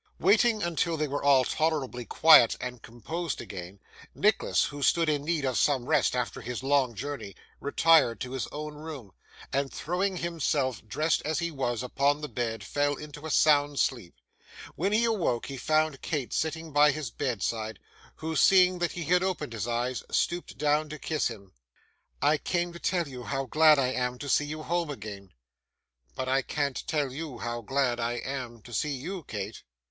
Waiting 0.19 0.63
until 0.63 0.97
they 0.97 1.07
were 1.07 1.21
all 1.23 1.43
tolerably 1.45 2.05
quiet 2.05 2.57
and 2.59 2.81
composed 2.81 3.39
again, 3.39 3.79
Nicholas, 4.15 4.63
who 4.65 4.81
stood 4.81 5.07
in 5.07 5.23
need 5.23 5.45
of 5.45 5.59
some 5.59 5.85
rest 5.85 6.15
after 6.15 6.41
his 6.41 6.63
long 6.63 6.95
journey, 6.95 7.35
retired 7.59 8.19
to 8.21 8.31
his 8.31 8.47
own 8.47 8.73
room, 8.73 9.11
and 9.53 9.71
throwing 9.71 10.17
himself, 10.17 10.83
dressed 10.87 11.21
as 11.23 11.37
he 11.37 11.51
was, 11.51 11.83
upon 11.83 12.19
the 12.21 12.27
bed, 12.27 12.63
fell 12.63 12.95
into 12.95 13.27
a 13.27 13.29
sound 13.29 13.79
sleep. 13.79 14.15
When 14.73 14.91
he 14.91 15.05
awoke, 15.05 15.45
he 15.45 15.55
found 15.57 16.01
Kate 16.01 16.33
sitting 16.33 16.71
by 16.71 16.89
his 16.89 17.11
bedside, 17.11 17.77
who, 18.15 18.35
seeing 18.35 18.79
that 18.79 18.93
he 18.93 19.03
had 19.03 19.21
opened 19.21 19.53
his 19.53 19.67
eyes, 19.67 20.03
stooped 20.09 20.57
down 20.57 20.89
to 20.89 20.97
kiss 20.97 21.27
him. 21.27 21.53
'I 22.23 22.39
came 22.39 22.73
to 22.73 22.79
tell 22.79 23.07
you 23.07 23.21
how 23.25 23.45
glad 23.45 23.77
I 23.77 23.89
am 23.89 24.17
to 24.17 24.27
see 24.29 24.45
you 24.45 24.63
home 24.63 24.89
again.' 24.89 25.29
'But 26.15 26.27
I 26.27 26.41
can't 26.41 26.81
tell 26.87 27.13
you 27.13 27.37
how 27.37 27.61
glad 27.61 27.99
I 27.99 28.13
am 28.13 28.63
to 28.63 28.73
see 28.73 28.93
you, 28.93 29.21
Kate. 29.25 29.61